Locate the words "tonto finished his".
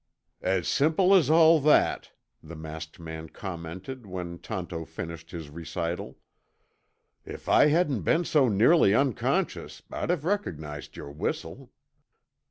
4.39-5.51